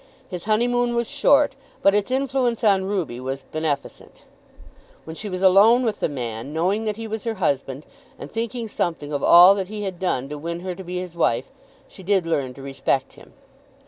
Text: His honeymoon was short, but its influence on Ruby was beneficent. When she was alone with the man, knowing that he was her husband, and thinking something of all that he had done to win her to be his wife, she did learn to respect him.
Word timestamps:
His 0.27 0.45
honeymoon 0.45 0.95
was 0.95 1.07
short, 1.07 1.53
but 1.83 1.93
its 1.93 2.09
influence 2.09 2.63
on 2.63 2.85
Ruby 2.85 3.19
was 3.19 3.43
beneficent. 3.51 4.25
When 5.03 5.15
she 5.15 5.29
was 5.29 5.43
alone 5.43 5.83
with 5.83 5.99
the 5.99 6.09
man, 6.09 6.51
knowing 6.51 6.85
that 6.85 6.97
he 6.97 7.05
was 7.05 7.23
her 7.23 7.35
husband, 7.35 7.85
and 8.17 8.31
thinking 8.31 8.67
something 8.67 9.13
of 9.13 9.21
all 9.21 9.53
that 9.53 9.67
he 9.67 9.83
had 9.83 9.99
done 9.99 10.27
to 10.29 10.39
win 10.39 10.61
her 10.61 10.73
to 10.73 10.83
be 10.83 10.97
his 10.97 11.13
wife, 11.13 11.51
she 11.87 12.01
did 12.01 12.25
learn 12.25 12.55
to 12.55 12.63
respect 12.63 13.13
him. 13.13 13.33